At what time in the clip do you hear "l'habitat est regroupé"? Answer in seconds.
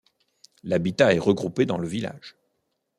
0.63-1.67